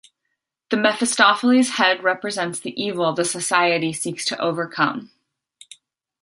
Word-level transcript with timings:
The 0.71 0.77
Mephistopheles 0.77 1.75
head 1.77 2.01
represents 2.03 2.59
the 2.59 2.71
evil 2.73 3.13
the 3.13 3.23
society 3.23 3.93
seeks 3.93 4.25
to 4.25 4.41
overcome. 4.41 5.11